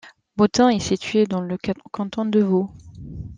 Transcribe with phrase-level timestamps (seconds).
[0.35, 1.59] Bottens est située dans le
[1.91, 2.71] canton de Vaud.